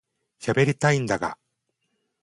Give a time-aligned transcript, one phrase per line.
[0.39, 1.37] しゃべりたいんだが